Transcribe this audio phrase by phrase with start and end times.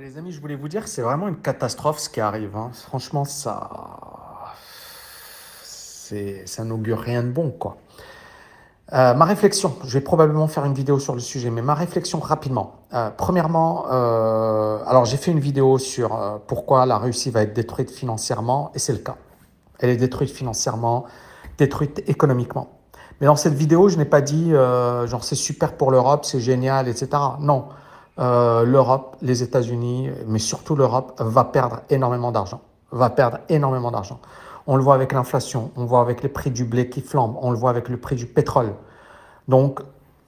[0.00, 2.56] les amis, je voulais vous dire, c'est vraiment une catastrophe ce qui arrive.
[2.56, 2.70] hein.
[2.72, 3.70] Franchement, ça,
[5.62, 7.76] ça n'augure rien de bon, quoi.
[8.92, 12.18] Euh, ma réflexion, je vais probablement faire une vidéo sur le sujet, mais ma réflexion
[12.18, 12.80] rapidement.
[12.92, 17.90] Euh, premièrement, euh, alors j'ai fait une vidéo sur pourquoi la Russie va être détruite
[17.90, 19.16] financièrement, et c'est le cas.
[19.78, 21.06] Elle est détruite financièrement,
[21.56, 22.78] détruite économiquement.
[23.20, 26.86] Mais dans cette vidéo, je n'ai pas dit genre c'est super pour l'Europe, c'est génial,
[26.88, 27.08] etc.
[27.40, 27.68] Non,
[28.20, 32.60] Euh, l'Europe, les États-Unis, mais surtout l'Europe, va perdre énormément d'argent.
[32.92, 34.20] Va perdre énormément d'argent.
[34.66, 37.36] On le voit avec l'inflation, on le voit avec les prix du blé qui flambent,
[37.42, 38.72] on le voit avec le prix du pétrole.
[39.48, 39.80] Donc,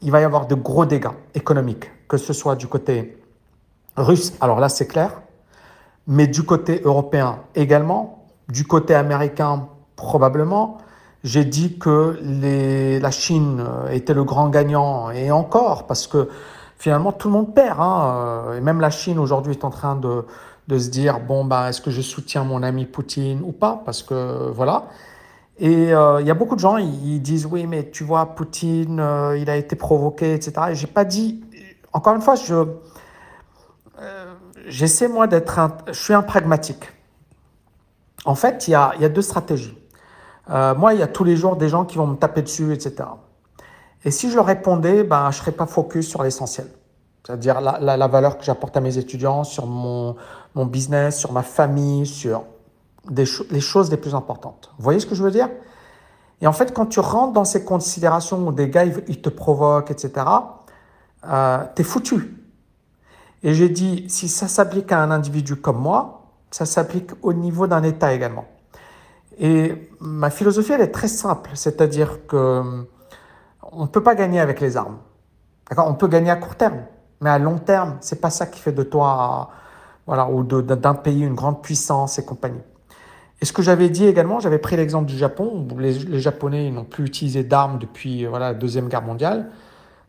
[0.02, 3.22] il va y avoir de gros dégâts économiques, que ce soit du côté
[3.96, 5.22] russe, alors là c'est clair,
[6.06, 10.78] mais du côté européen également, du côté américain probablement.
[11.24, 12.20] J'ai dit que
[13.00, 16.28] la Chine était le grand gagnant, et encore, parce que
[16.78, 17.80] finalement tout le monde perd.
[17.80, 18.14] hein,
[18.48, 20.24] euh, Et même la Chine aujourd'hui est en train de,
[20.68, 23.82] de se dire, bon, bah, est-ce que je soutiens mon ami Poutine ou pas?
[23.84, 24.86] Parce que voilà.
[25.58, 29.00] Et euh, il y a beaucoup de gens, ils, disent, oui, mais tu vois, Poutine,
[29.00, 30.52] euh, il a été provoqué, etc.
[30.70, 31.42] Et j'ai pas dit,
[31.92, 32.66] encore une fois, je,
[34.66, 36.92] j'essaie moi d'être un, je suis un pragmatique.
[38.26, 39.78] En fait, il y a, y a deux stratégies.
[40.48, 43.08] Moi, il y a tous les jours des gens qui vont me taper dessus, etc.
[44.06, 46.68] Et si je leur répondais, ben, je ne serais pas focus sur l'essentiel.
[47.26, 50.14] C'est-à-dire la, la, valeur que j'apporte à mes étudiants, sur mon,
[50.54, 52.44] mon business, sur ma famille, sur
[53.10, 54.70] des cho- les choses les plus importantes.
[54.78, 55.48] Vous voyez ce que je veux dire?
[56.40, 59.90] Et en fait, quand tu rentres dans ces considérations où des gars, ils, te provoquent,
[59.90, 60.24] etc.,
[61.28, 62.44] euh, tu es foutu.
[63.42, 67.66] Et j'ai dit, si ça s'applique à un individu comme moi, ça s'applique au niveau
[67.66, 68.44] d'un État également.
[69.40, 72.86] Et ma philosophie, elle est très simple, c'est-à-dire que
[73.72, 74.98] on ne peut pas gagner avec les armes.
[75.68, 75.88] D'accord?
[75.88, 76.82] On peut gagner à court terme,
[77.20, 79.50] mais à long terme, c'est pas ça qui fait de toi,
[80.06, 82.62] voilà, ou d'un pays une grande puissance et compagnie.
[83.40, 87.04] Et ce que j'avais dit également, j'avais pris l'exemple du Japon, les, Japonais n'ont plus
[87.04, 89.50] utilisé d'armes depuis euh, voilà, la Deuxième Guerre mondiale.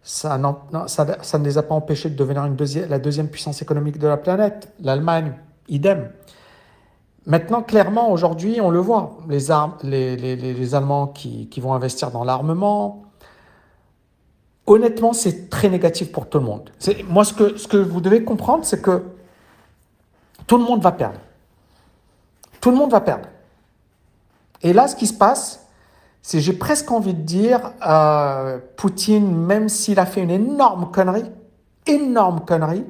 [0.02, 2.48] Ça, ne les a pas empêchés de devenir
[2.88, 4.72] la deuxième puissance économique de la planète.
[4.80, 5.34] L'Allemagne,
[5.68, 6.12] idem.
[7.26, 11.74] Maintenant, clairement, aujourd'hui, on le voit, les, armes, les, les, les Allemands qui, qui vont
[11.74, 13.07] investir dans l'armement,
[14.68, 16.70] honnêtement, c'est très négatif pour tout le monde.
[17.10, 19.04] Moi, ce que, vous devez comprendre, c'est que
[20.46, 21.20] tout le monde va perdre.
[22.62, 23.30] Tout le monde va perdre.
[24.62, 25.66] Et là, ce qui se passe,
[26.22, 27.72] c'est j'ai presque envie de dire,
[28.76, 31.32] Poutine, même s'il a fait une énorme connerie,
[31.86, 32.86] énorme connerie,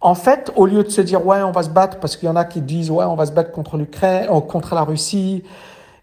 [0.00, 2.30] en fait, au lieu de se dire ouais, on va se battre, parce qu'il y
[2.30, 5.42] en a qui disent ouais, on va se battre contre l'Ukraine, euh, contre la Russie,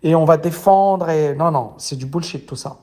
[0.01, 2.77] et on va défendre, et non, non, c'est du bullshit tout ça.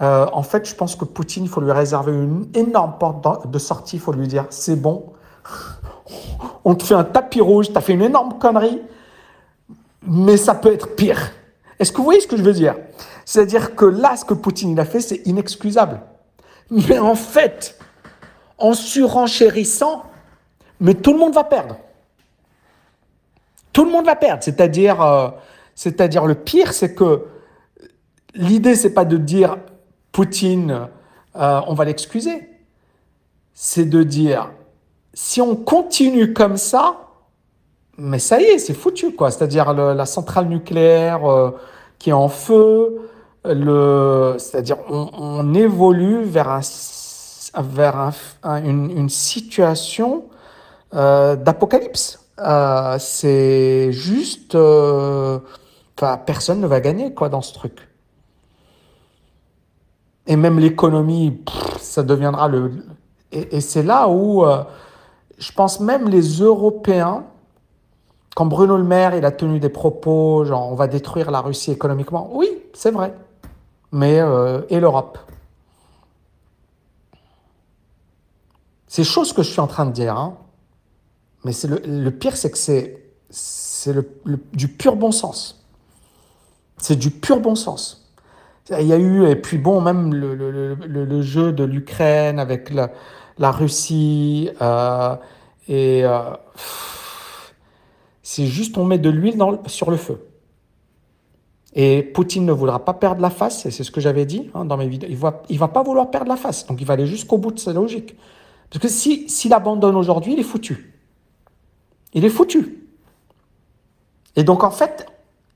[0.00, 3.58] Euh, en fait, je pense que Poutine, il faut lui réserver une énorme porte de
[3.58, 5.12] sortie, il faut lui dire c'est bon,
[6.64, 8.80] on te fait un tapis rouge, tu as fait une énorme connerie,
[10.06, 11.32] mais ça peut être pire.
[11.78, 12.76] Est-ce que vous voyez ce que je veux dire?
[13.24, 16.00] C'est-à-dire que là, ce que Poutine il a fait, c'est inexcusable.
[16.70, 17.78] Mais en fait,
[18.58, 20.04] en surenchérissant,
[20.80, 21.76] mais tout le monde va perdre.
[23.72, 24.42] Tout le monde va perdre.
[24.42, 25.28] C'est-à-dire, euh,
[25.74, 27.24] c'est-à-dire le pire, c'est que
[28.34, 29.56] l'idée, c'est pas de dire
[30.18, 30.88] Poutine,
[31.36, 32.48] euh, on va l'excuser.
[33.54, 34.50] C'est de dire,
[35.14, 37.06] si on continue comme ça,
[37.98, 39.30] mais ça y est, c'est foutu, quoi.
[39.30, 41.56] C'est-à-dire la centrale nucléaire euh,
[42.00, 43.08] qui est en feu,
[43.44, 46.60] c'est-à-dire on, évolue vers, un,
[47.62, 48.12] vers un-
[48.42, 50.24] un- une, situation
[50.94, 52.18] euh, d'apocalypse.
[52.98, 57.87] C'est juste, enfin, personne ne va gagner, quoi, dans ce truc.
[60.28, 61.40] Et même l'économie,
[61.80, 62.72] ça deviendra le.
[63.32, 64.64] Et, et c'est là où euh,
[65.38, 67.24] je pense même les Européens
[68.36, 71.72] quand Bruno Le Maire il a tenu des propos genre on va détruire la Russie
[71.72, 73.14] économiquement, oui, c'est vrai.
[73.92, 75.18] Mais euh, et l'Europe
[78.86, 80.36] C'est chose que je suis en train de dire, hein.
[81.44, 85.64] mais c'est le, le pire, c'est que c'est c'est le, le- du pur bon sens.
[86.78, 88.07] C'est du pur bon sens.
[88.70, 92.70] Il y a eu, et puis bon, même le, le- le- jeu de l'Ukraine avec
[92.70, 92.90] la,
[93.38, 95.16] la Russie, euh,
[95.68, 96.32] et euh,
[98.22, 100.26] c'est juste on met de l'huile sur le feu.
[101.74, 104.64] Et Poutine ne voudra pas perdre la face, et c'est ce que j'avais dit hein,
[104.66, 105.08] dans mes vidéos.
[105.10, 107.52] Il va, il va pas vouloir perdre la face, donc il va aller jusqu'au bout
[107.52, 108.16] de sa logique.
[108.70, 110.94] Parce que si, s'il abandonne aujourd'hui, il est foutu.
[112.12, 112.86] Il est foutu.
[114.36, 115.06] Et donc en fait,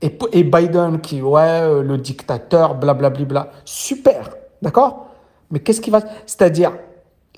[0.03, 5.07] et, Biden qui, ouais, euh, le dictateur, blablabla, super, d'accord?
[5.49, 6.01] Mais qu'est-ce qui va...
[6.25, 6.73] C'est-à-dire,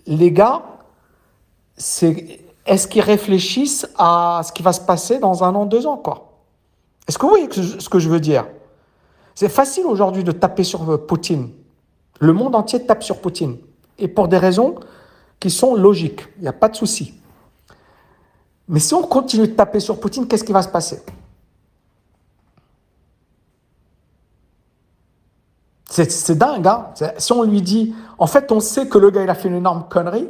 [0.07, 0.63] les gars,
[1.77, 5.97] c'est est-ce qu'ils réfléchissent à ce qui va se passer dans un an, deux ans,
[5.97, 6.31] quoi?
[7.07, 8.47] Est-ce que vous voyez ce que je veux dire?
[9.35, 11.51] C'est facile aujourd'hui de taper sur euh, Poutine.
[12.19, 13.57] Le monde entier tape sur Poutine.
[13.99, 14.75] Et pour des raisons
[15.39, 16.21] qui sont logiques.
[16.37, 17.13] Il n'y a pas de souci.
[18.67, 21.03] Mais si on continue de taper sur Poutine, qu'est-ce qui va se passer?
[26.03, 26.87] C'est dingue, hein
[27.17, 29.55] Si on lui dit, en fait, on sait que le gars, il a fait une
[29.55, 30.27] énorme connerie,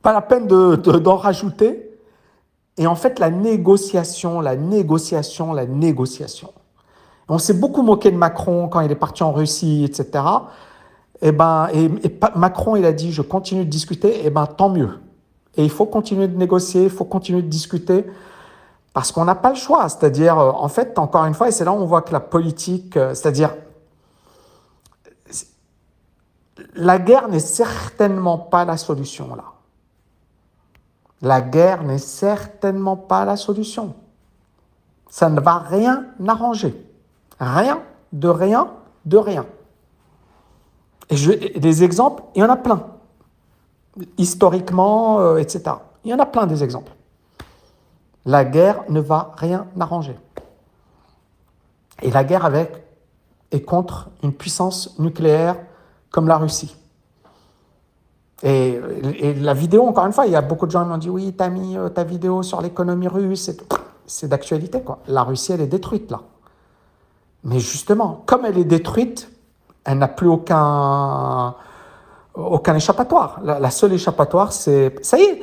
[0.00, 1.98] pas la peine d'en de, rajouter.
[2.78, 6.52] Et en fait, la négociation, la négociation, la négociation.
[7.28, 10.24] On s'est beaucoup moqué de Macron quand il est parti en Russie, etc.
[11.22, 11.90] Et eh ben, et,
[12.34, 14.20] Macron, il a dit, je continue de discuter.
[14.20, 14.98] Et eh ben, tant mieux.
[15.56, 18.06] Et il faut continuer de négocier, il faut continuer de discuter,
[18.94, 19.88] parce qu'on n'a pas le choix.
[19.90, 22.20] C'est-à-dire, euh, en fait, encore une fois, et c'est là où on voit que la
[22.20, 23.50] politique, euh, c'est-à-dire,
[26.74, 29.44] la guerre n'est certainement pas la solution là.
[31.22, 33.94] La guerre n'est certainement pas la solution.
[35.10, 36.74] Ça ne va rien arranger.
[37.38, 38.70] Rien, de rien,
[39.04, 39.46] de rien.
[41.10, 42.86] Et je, des exemples, il y en a plein.
[44.16, 45.62] Historiquement, euh, etc.
[46.04, 46.92] Il y en a plein des exemples.
[48.24, 50.16] La guerre ne va rien arranger.
[52.02, 52.84] Et la guerre avec
[53.50, 55.56] est contre une puissance nucléaire
[56.10, 56.76] comme la Russie.
[58.42, 58.80] Et,
[59.38, 61.34] la vidéo, encore une fois, il y a beaucoup de gens qui m'ont dit Oui,
[61.36, 63.50] tu as mis euh, ta vidéo sur l'économie russe.
[64.06, 65.00] C'est d'actualité, quoi.
[65.08, 66.20] La Russie, elle est détruite, là.
[67.44, 69.30] Mais justement, comme elle est détruite,
[69.84, 71.54] elle n'a plus aucun,
[72.34, 73.40] aucun échappatoire.
[73.42, 74.94] La, seule échappatoire, c'est.
[75.02, 75.42] Ça y est,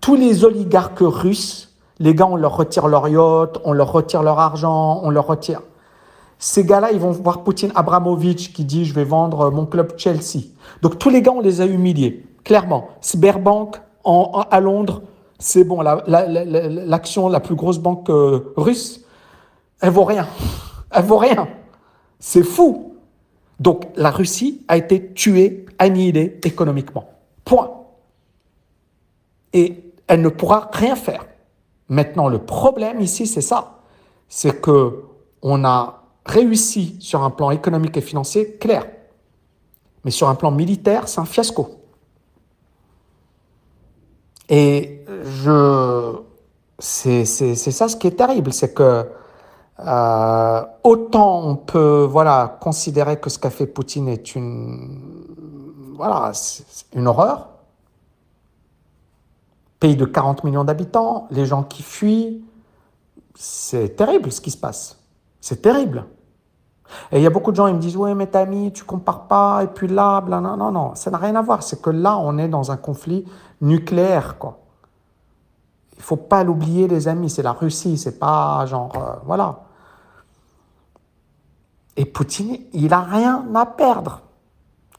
[0.00, 4.38] tous les oligarques russes, les gars, on leur retire leur yacht, on leur retire leur
[4.38, 5.60] argent, on leur retire.
[6.42, 10.46] Ces gars-là, ils vont voir Poutine Abramovich qui dit je vais vendre mon club Chelsea.
[10.80, 12.88] Donc tous les gars, on les a humiliés, clairement.
[13.02, 15.02] Sberbank en, à Londres,
[15.38, 19.04] c'est bon, l'action, la, la, plus grosse banque euh, russe,
[19.80, 20.26] elle vaut rien.
[20.92, 21.46] Elle vaut rien.
[22.18, 22.96] C'est fou.
[23.60, 27.04] Donc la Russie a été tuée, annihilée économiquement.
[27.44, 27.70] Point.
[29.52, 31.26] Et elle ne pourra rien faire.
[31.88, 33.78] Maintenant, le problème ici, c'est ça.
[34.28, 35.04] C'est que
[35.42, 38.86] on a réussi sur un plan économique et financier clair.
[40.04, 41.80] Mais sur un plan militaire, c'est un fiasco.
[44.48, 45.04] Et
[46.78, 49.06] c'est, ça ce qui est terrible, c'est que
[49.78, 55.00] euh, autant on peut voilà, considérer que ce qu'a fait Poutine est une,
[55.96, 56.32] voilà,
[56.94, 57.48] une horreur.
[59.78, 62.42] Pays de 40 millions d'habitants, les gens qui fuient,
[63.34, 64.99] c'est terrible ce qui se passe.
[65.40, 66.04] C'est terrible.
[67.12, 69.26] Et il y a beaucoup de gens qui me disent Ouais, mais Tami, tu compares
[69.26, 71.62] pas, et puis là, bla, non, non, non, ça n'a rien à voir.
[71.62, 73.24] C'est que là, on est dans un conflit
[73.60, 74.58] nucléaire, quoi.
[75.96, 78.92] Il faut pas l'oublier, les amis, c'est la Russie, c'est pas genre.
[78.96, 79.60] Euh, voilà.
[81.96, 84.22] Et Poutine, il a rien à perdre.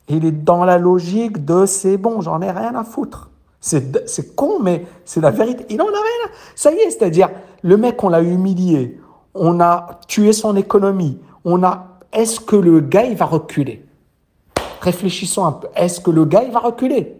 [0.07, 3.31] Il est dans la logique de c'est bon, j'en ai rien à foutre.
[3.59, 5.65] C'est con, mais c'est la vérité.
[5.69, 6.29] Il en a rien à...
[6.55, 7.29] Ça y est, c'est-à-dire,
[7.63, 9.00] le mec, on l'a humilié,
[9.33, 13.85] on a tué son économie, on a est-ce que le gars il va reculer?
[14.81, 15.67] Réfléchissons un peu.
[15.75, 17.15] Est-ce que le gars il va reculer?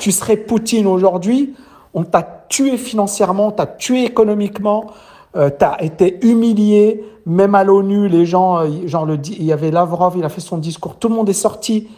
[0.00, 1.54] Tu serais Poutine aujourd'hui,
[1.94, 4.90] on t'a tué financièrement, t'a tué économiquement,
[5.36, 10.14] euh, tu as été humilié, même à l'ONU, les gens, euh, il y avait Lavrov,
[10.16, 11.88] il a fait son discours, tout le monde est sorti.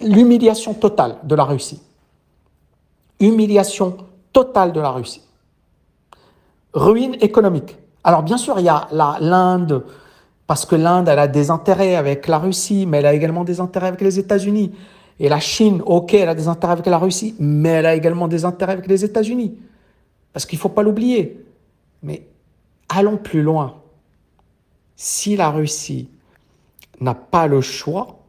[0.00, 1.80] L'humiliation totale de la Russie.
[3.18, 3.96] Humiliation
[4.32, 5.22] totale de la Russie.
[6.72, 7.76] Ruine économique.
[8.04, 8.88] Alors bien sûr, il y a
[9.20, 9.84] l'Inde,
[10.46, 13.60] parce que l'Inde, elle a des intérêts avec la Russie, mais elle a également des
[13.60, 14.72] intérêts avec les États-Unis.
[15.20, 18.28] Et la Chine, ok, elle a des intérêts avec la Russie, mais elle a également
[18.28, 19.58] des intérêts avec les États-Unis.
[20.32, 21.44] Parce qu'il ne faut pas l'oublier.
[22.02, 22.26] Mais
[22.88, 23.82] allons plus loin.
[24.96, 26.08] Si la Russie
[27.00, 28.20] n'a pas le choix,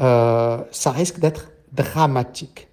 [0.00, 2.68] euh, ça risque d'être dramatique.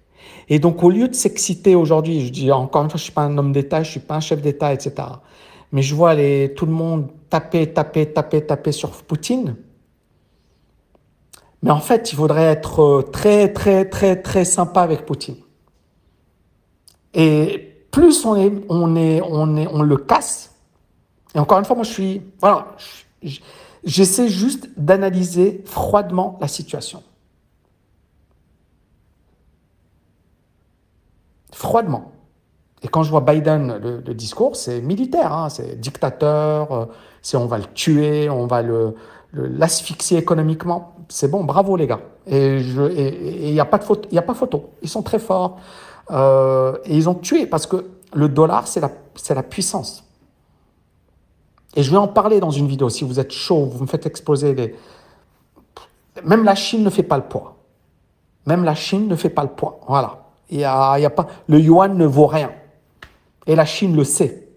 [0.48, 3.12] Et donc, au lieu de s'exciter aujourd'hui, je dis encore une fois, je ne suis
[3.12, 4.94] pas un homme d'État, je ne suis pas un chef d'État, etc.
[5.72, 9.56] Mais je vois tout le monde taper, taper, taper, taper sur Poutine.
[11.62, 15.36] Mais en fait, il faudrait être euh, très, très, très, très sympa avec Poutine.
[17.12, 20.54] Et plus on est, on est, on on le casse.
[21.34, 22.74] Et encore une fois, moi, je suis, voilà,
[23.84, 27.02] j'essaie juste d'analyser froidement la situation.
[31.52, 32.12] Froidement.
[32.82, 36.86] Et quand je vois Biden, le, discours, c'est militaire, hein, c'est dictateur, euh,
[37.20, 38.94] c'est on va le tuer, on va le,
[39.32, 40.94] l'asphyxier économiquement.
[41.08, 42.00] C'est bon, bravo les gars.
[42.26, 44.70] Et il n'y a, pas de a pas photo.
[44.82, 45.58] Ils sont très forts.
[46.10, 48.90] Euh, et ils ont tué parce que le dollar, c'est la,
[49.34, 50.04] la puissance.
[51.76, 52.88] Et je vais en parler dans une vidéo.
[52.88, 54.74] Si vous êtes chaud, vous me faites exploser les...
[56.24, 57.56] Même la Chine ne fait pas le poids.
[58.46, 59.80] Même la Chine ne fait pas le poids.
[59.86, 60.24] Voilà.
[60.50, 61.28] Il y a, y a pas...
[61.46, 62.50] Le yuan ne vaut rien.
[63.50, 64.48] Et la Chine le sait.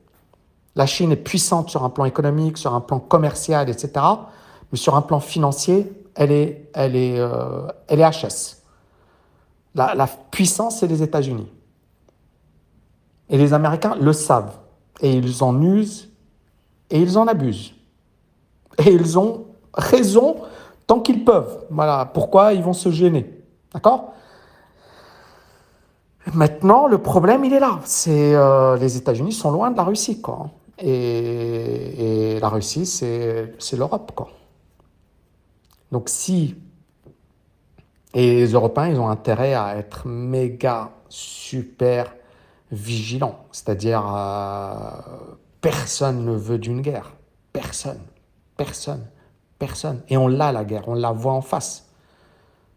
[0.75, 3.89] La Chine est puissante sur un plan économique, sur un plan commercial, etc.
[4.71, 8.57] Mais sur un plan financier, elle est, elle est, euh, HS.
[9.73, 11.51] La, la puissance, c'est les États-Unis.
[13.31, 14.59] Et les Américains le savent.
[15.01, 16.09] Et ils en usent
[16.91, 17.73] et ils en abusent.
[18.77, 20.35] Et ils ont raison
[20.85, 21.65] tant qu'ils peuvent.
[21.71, 23.41] Voilà pourquoi ils vont se gêner.
[23.73, 24.13] D'accord?
[26.33, 27.79] Maintenant, le problème, il est là.
[27.83, 30.49] C'est euh, les États-Unis sont loin de la Russie, quoi.
[30.79, 34.29] Et, la Russie, c'est l'Europe, quoi.
[35.91, 36.55] Donc si
[38.13, 42.13] et les Européens, ils ont intérêt à être méga super
[42.71, 44.73] vigilants, c'est-à-dire euh,
[45.61, 47.15] personne ne veut d'une guerre,
[47.51, 48.01] personne,
[48.55, 49.07] personne,
[49.57, 50.01] personne.
[50.09, 51.89] Et on l'a la guerre, on la voit en face,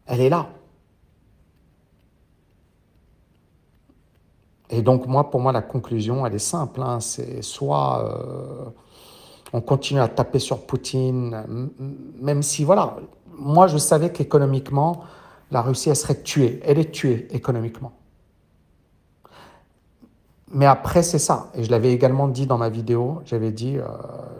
[0.06, 0.48] elle est là.
[4.70, 6.82] Et donc moi, pour moi, la conclusion, elle est simple.
[6.82, 7.00] Hein.
[7.00, 8.70] c'est soit euh,
[9.52, 11.70] on continue à taper sur Poutine,
[12.20, 12.96] même si, voilà,
[13.38, 15.04] moi je savais qu'économiquement,
[15.50, 16.60] la Russie, elle serait tuée.
[16.64, 17.92] Elle est tuée économiquement.
[20.52, 21.50] Mais après, c'est ça.
[21.54, 23.20] Et je l'avais également dit dans ma vidéo.
[23.24, 23.86] J'avais dit, euh,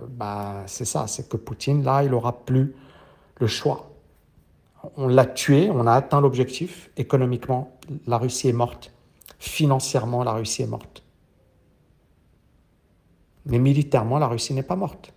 [0.09, 2.75] bah, c'est ça, c'est que Poutine, là, il n'aura plus
[3.38, 3.90] le choix.
[4.97, 6.90] On l'a tué, on a atteint l'objectif.
[6.97, 8.92] Économiquement, la Russie est morte.
[9.38, 11.02] Financièrement, la Russie est morte.
[13.47, 15.12] Mais militairement, la Russie n'est pas morte.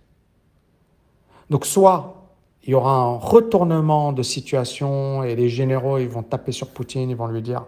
[1.50, 2.20] Donc soit
[2.62, 7.10] il y aura un retournement de situation et les généraux ils vont taper sur Poutine,
[7.10, 7.64] ils vont lui dire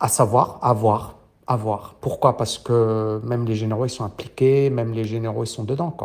[0.00, 1.96] à savoir, à voir, à voir.
[2.00, 2.36] Pourquoi?
[2.36, 5.96] Parce que même les généraux ils sont impliqués, même les généraux ils sont dedans.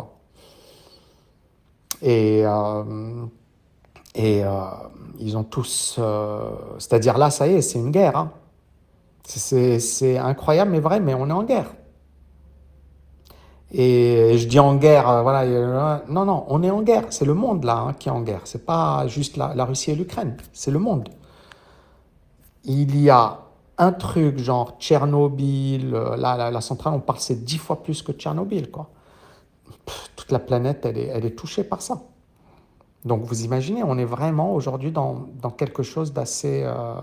[2.02, 3.26] Et euh,
[4.18, 4.70] euh,
[5.18, 8.16] ils ont tous, euh, c'est-à-dire là ça y est, c'est une guerre.
[8.16, 8.32] Hein.
[9.26, 11.72] C'est incroyable mais vrai, mais on est en guerre.
[13.76, 17.06] Et je dis en guerre, euh, voilà, non, non, on est en guerre.
[17.10, 18.42] C'est le monde là hein, qui est en guerre.
[18.44, 21.08] C'est pas juste la, Russie et l'Ukraine, c'est le monde.
[22.64, 23.40] Il y a
[23.78, 28.12] un truc genre Tchernobyl, euh, la, la, centrale, on parle c'est dix fois plus que
[28.12, 28.90] Tchernobyl, quoi.
[30.14, 32.02] toute la planète, elle est, elle est touchée par ça.
[33.04, 36.94] Donc vous imaginez, on est vraiment aujourd'hui dans, dans, quelque chose d'assez euh,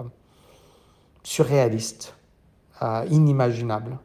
[1.23, 2.15] surréaliste,
[3.09, 3.97] inimaginable.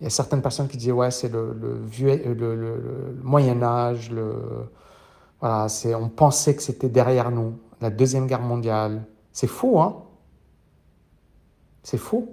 [0.00, 4.68] Il y a certaines personnes qui disaient ouais c'est le, le, Moyen Âge, le,
[5.40, 5.66] voilà,
[5.98, 9.04] on pensait que c'était derrière nous, la Deuxième Guerre mondiale.
[9.32, 10.02] C'est fou, hein
[11.82, 12.28] C'est fou.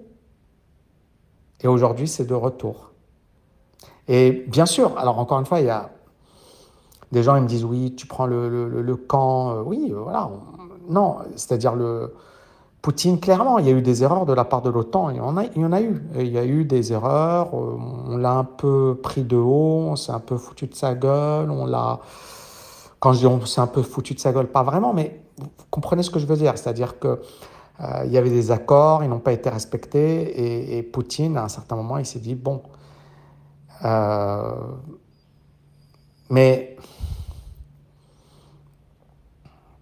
[1.61, 2.91] Et aujourd'hui, c'est de retour.
[4.07, 5.91] Et bien sûr, alors encore une fois, il y a
[7.11, 10.29] des gens, ils me disent oui, tu prends le, camp, euh, oui, voilà.
[10.89, 12.13] non, c'est-à-dire le,
[12.83, 15.09] Poutine, clairement, il y a eu des erreurs de la part de l'OTAN.
[15.09, 15.45] Il, y en a,
[15.81, 16.03] eu.
[16.15, 17.51] il y a eu des erreurs.
[17.53, 17.77] Euh,
[18.09, 19.87] on l'a un peu pris de haut.
[19.87, 21.49] On s'est un peu foutu de sa gueule.
[21.49, 22.01] On l'a.
[22.99, 25.47] Quand je dis on s'est un peu foutu de sa gueule, pas vraiment, mais vous
[25.69, 26.57] comprenez ce que je veux dire.
[26.57, 27.21] C'est-à-dire que
[27.79, 30.77] euh, y avait des accords, ils n'ont pas été respectés.
[30.77, 32.63] Et, Poutine, à un certain moment, il s'est dit bon.
[33.85, 34.55] Euh,
[36.29, 36.75] mais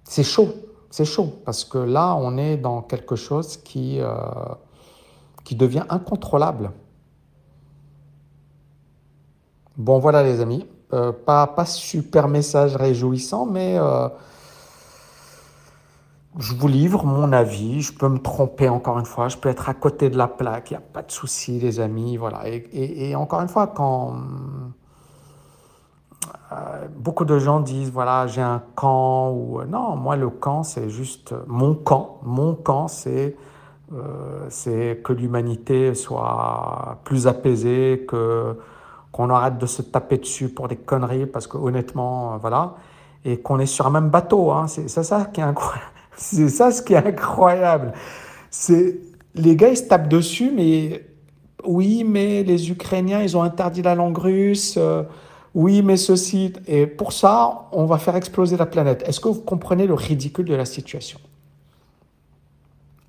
[0.03, 0.49] c'est chaud
[0.91, 4.13] c'est chaud parce que là, on est dans quelque chose qui, euh,
[5.45, 6.71] qui devient incontrôlable.
[9.77, 10.67] Bon, voilà les amis.
[10.93, 14.09] Euh, pas, pas super message réjouissant, mais euh,
[16.37, 17.81] je vous livre mon avis.
[17.81, 19.29] Je peux me tromper encore une fois.
[19.29, 20.71] Je peux être à côté de la plaque.
[20.71, 22.17] Il n'y a pas de souci, les amis.
[22.17, 22.41] Voilà.
[22.49, 24.15] et encore une fois, quand
[26.97, 30.89] beaucoup de gens disent voilà j'ai un camp ou euh, non moi le camp c'est
[30.89, 32.19] juste mon camp.
[32.23, 33.35] Mon camp c'est
[33.93, 38.57] euh, c'est que l'humanité soit plus apaisée que
[39.11, 42.75] qu'on arrête de se taper dessus pour des conneries parce que honnêtement voilà
[43.25, 45.45] et qu'on est sur un même bateau hein, c'est ça qui est
[46.15, 47.93] c'est ça ce qui est incroyable.
[48.49, 48.99] C'est
[49.35, 51.05] les gars ils se tapent dessus mais
[51.65, 54.77] oui mais les Ukrainiens ils ont interdit la langue russe
[55.53, 59.03] oui, mais ceci, et pour ça, on va faire exploser la planète.
[59.05, 61.19] Est-ce que vous comprenez le ridicule de la situation?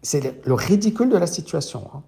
[0.03, 1.89] C'est le ridicule de la situation.
[1.95, 2.03] Hein.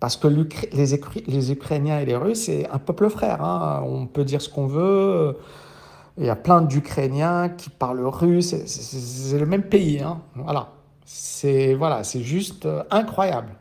[0.00, 3.44] Parce que les, Ukrainiens et les Russes, c'est un peuple frère.
[3.44, 3.82] Hein.
[3.86, 5.36] On peut dire ce qu'on veut.
[6.16, 8.56] Il y a plein d'Ukrainiens qui parlent russe.
[8.66, 10.00] C'est le même pays.
[10.00, 10.22] Hein.
[10.34, 10.70] Voilà.
[11.04, 13.54] C'est voilà, juste euh, incroyable.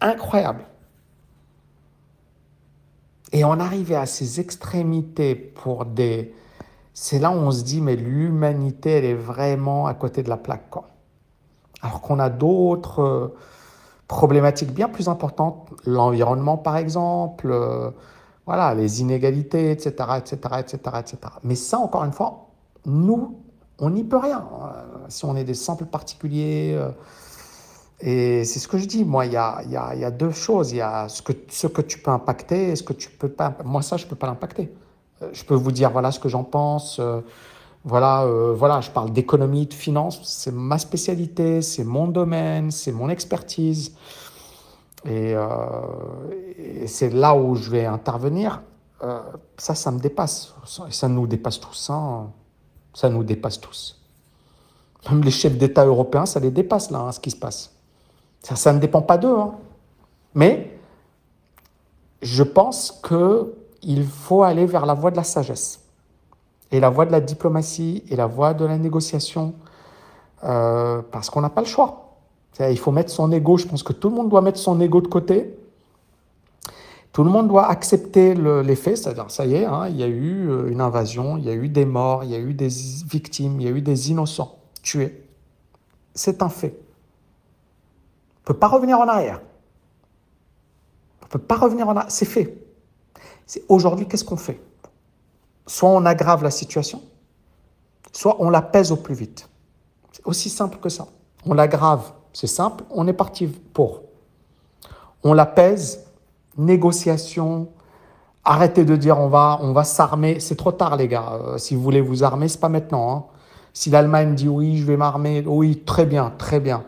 [0.00, 0.64] Incroyable.
[3.42, 6.32] Et on arrivait à ces extrémités pour des...
[6.94, 10.36] C'est là où on se dit, mais l'humanité, elle est vraiment à côté de la
[10.36, 10.70] plaque.
[11.80, 13.34] Alors qu'on a d'autres euh,
[14.06, 17.90] problématiques bien plus importantes, l'environnement par exemple, euh,
[18.46, 21.16] voilà, les inégalités, etc., etc., etc., etc.
[21.42, 22.46] Mais ça, encore une fois,
[22.86, 23.40] nous,
[23.80, 24.46] on n'y peut rien.
[24.62, 26.80] Euh, si on est des simples particuliers,
[28.04, 30.72] et c'est ce que je dis, moi, il y a, deux choses.
[30.72, 33.28] Il y a ce que, ce que tu peux impacter et ce que tu peux
[33.28, 33.56] pas.
[33.64, 34.72] Moi, ça, je ne peux pas l'impacter.
[35.22, 36.98] Euh, je peux vous dire, voilà ce que j'en pense.
[36.98, 37.20] Euh,
[37.84, 40.20] voilà, euh, voilà, je parle d'économie, de finance.
[40.24, 43.94] C'est ma spécialité, c'est mon domaine, c'est mon expertise.
[45.08, 45.34] Et,
[46.86, 48.62] c'est là où je vais intervenir.
[49.56, 50.54] ça, ça me dépasse.
[50.90, 51.90] Ça nous dépasse tous.
[51.90, 52.30] Hein.
[52.94, 54.00] Ça nous dépasse tous.
[55.08, 57.72] Même les chefs d'État européens, ça les dépasse, là, hein, ce qui se passe.
[58.42, 59.38] Ça, ne dépend pas d'eux.
[59.38, 59.52] Hein.
[60.34, 60.76] Mais
[62.20, 65.80] je pense qu'il faut aller vers la voie de la sagesse
[66.70, 69.54] et la voie de la diplomatie et la voie de la négociation
[70.44, 71.98] euh, parce qu'on n'a pas le choix.
[72.60, 75.00] Il faut mettre son ego, je pense que tout le monde doit mettre son ego
[75.00, 75.56] de côté.
[77.12, 80.06] Tout le monde doit accepter les faits, c'est-à-dire, ça y est, hein, il y a
[80.06, 82.68] eu euh, une invasion, il y a eu des morts, il y a eu des
[83.06, 85.22] victimes, il y a eu des innocents tués.
[86.14, 86.74] C'est un fait.
[88.42, 89.40] On ne peut pas revenir en arrière.
[91.22, 92.10] On ne peut pas revenir en arrière.
[92.10, 92.58] C'est fait.
[93.46, 94.60] C'est aujourd'hui, qu'est-ce qu'on fait?
[95.66, 97.02] Soit on aggrave la situation,
[98.12, 99.48] soit on l'apaise au plus vite.
[100.10, 101.06] C'est aussi simple que ça.
[101.46, 104.02] On l'aggrave, c'est simple, on est parti pour.
[105.22, 106.04] On l'apaise,
[106.58, 107.68] négociation,
[108.44, 110.40] arrêtez de dire on va, on va s'armer.
[110.40, 111.32] C'est trop tard, les gars.
[111.34, 113.14] Euh, si vous voulez vous armer, c'est pas maintenant.
[113.14, 113.24] Hein.
[113.72, 116.84] Si l'Allemagne dit oui, je vais m'armer, oui, très bien, très bien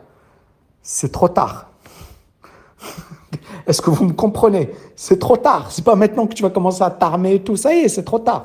[0.84, 1.70] c'est trop tard.
[3.66, 4.70] Est-ce que vous me comprenez?
[4.94, 5.72] C'est trop tard.
[5.72, 7.56] C'est pas maintenant que tu vas commencer à t'armer et tout.
[7.56, 8.44] Ça y est, c'est trop tard.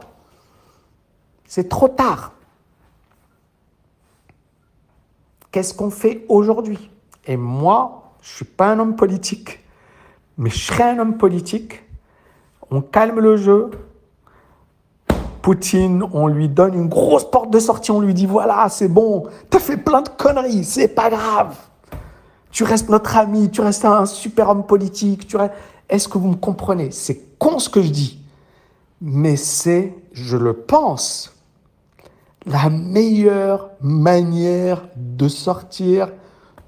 [1.45, 2.31] C'est trop tard.
[5.51, 6.89] Qu'est-ce qu'on fait aujourd'hui?
[7.27, 9.59] Et moi, je suis pas un homme politique,
[10.37, 11.83] mais je serai un homme politique.
[12.71, 13.71] On calme le jeu.
[15.41, 17.91] Poutine, on lui donne une grosse porte de sortie.
[17.91, 19.25] On lui dit voilà, c'est bon.
[19.49, 20.63] T'as fait plein de conneries.
[20.63, 21.55] C'est pas grave.
[22.51, 25.35] Tu restes notre ami, tu restes un super homme politique.
[25.87, 26.91] Est-ce que vous me comprenez?
[26.91, 28.19] C'est con ce que je dis,
[29.01, 31.33] mais c'est, je le pense,
[32.45, 36.11] la meilleure manière de sortir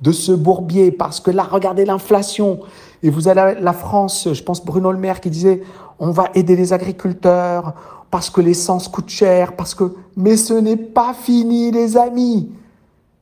[0.02, 0.92] de ce bourbier.
[0.92, 2.60] Parce que là, regardez l'inflation.
[3.04, 5.64] Et vous avez la France, je pense Bruno Le Maire qui disait,
[6.00, 7.74] on va aider les agriculteurs
[8.10, 9.96] parce que l'essence coûte cher, parce que...
[10.18, 12.52] Mais ce n'est pas fini, les amis.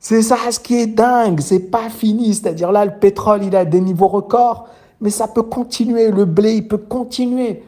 [0.02, 2.34] C'est ça ce qui est dingue, c'est pas fini.
[2.34, 4.66] C'est-à-dire là, le pétrole, il a des niveaux records,
[5.02, 6.10] mais ça peut continuer.
[6.10, 7.62] Le blé, il peut continuer.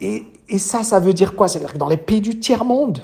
[0.00, 0.26] Et,
[0.58, 1.48] ça, ça veut dire quoi?
[1.48, 3.00] C'est-à-dire que dans les pays du tiers-monde,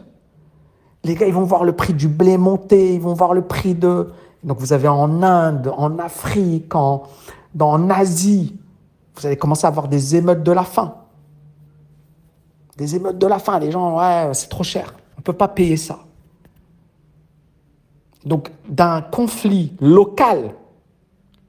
[1.03, 3.75] les gars, ils vont voir le prix du blé monter, ils vont voir le prix
[3.75, 4.11] de...
[4.45, 7.05] Donc vous avez en Inde, en Afrique, en,
[7.59, 8.55] en Asie,
[9.17, 10.95] vous allez commencer à avoir des émeutes de la faim.
[12.77, 13.59] Des émeutes de la faim.
[13.59, 14.95] Les gens, ouais, c'est trop cher.
[15.17, 16.01] On ne peut pas payer ça
[18.25, 20.55] donc d'un conflit local,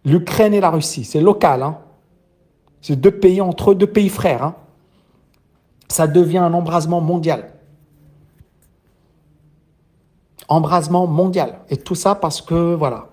[0.05, 1.77] l'Ukraine et la Russie, c'est local, hein.
[2.81, 4.55] c'est deux pays entre deux pays frères, hein.
[5.89, 7.51] ça devient un embrasement mondial.
[10.47, 11.60] Embrasement mondial.
[11.69, 13.07] Et tout ça parce que, voilà.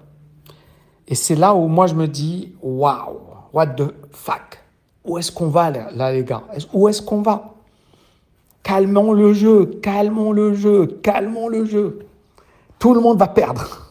[1.06, 3.20] Et c'est là où moi je me dis, waouh,
[3.52, 4.62] what the fuck?
[5.04, 6.42] Où est-ce qu'on va là, les gars?
[6.72, 7.54] Où est-ce qu'on va?
[8.62, 12.08] Calmons le jeu, calmons le jeu, calmons le jeu
[12.78, 13.88] tout le monde va perdre.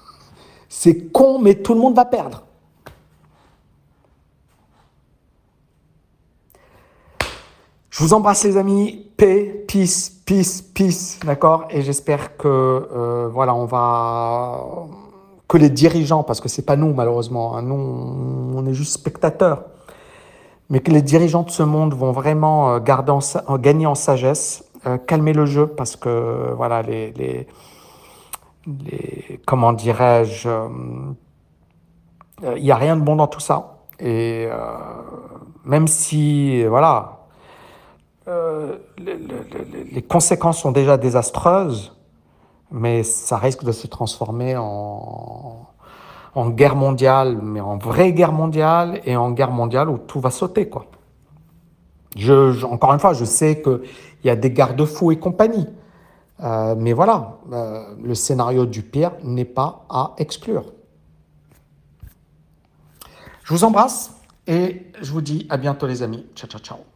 [0.70, 2.44] C'est con, mais tout le monde va perdre.
[7.90, 11.66] Je vous embrasse les amis, paix, peace, peace, peace, d'accord?
[11.72, 14.64] Et j'espère que euh, voilà, on va
[15.48, 19.64] que les dirigeants, parce que c'est pas nous malheureusement, hein, nous on est juste spectateurs,
[20.70, 22.80] mais que les dirigeants de ce monde vont vraiment euh,
[23.58, 27.48] gagner en sagesse, euh, calmer le jeu, parce que voilà les
[29.46, 30.68] comment dirais-je, euh,
[32.58, 33.78] il n'y a rien de bon dans tout ça.
[34.00, 34.58] Et euh,
[35.66, 37.20] même si, voilà,
[38.28, 41.96] euh, les, conséquences sont déjà désastreuses,
[42.72, 45.66] mais ça risque de se transformer en,
[46.50, 50.70] guerre mondiale, mais en vraie guerre mondiale et en guerre mondiale où tout va sauter,
[50.70, 50.86] quoi.
[52.16, 53.82] Je, encore une fois, je sais qu'il
[54.24, 55.68] y a des garde-fous et compagnie.
[56.44, 60.66] Euh, mais voilà, euh, le scénario du pire n'est pas à exclure.
[63.44, 64.14] Je vous embrasse
[64.46, 66.26] et je vous dis à bientôt les amis.
[66.36, 66.88] Ciao, ciao, ciao.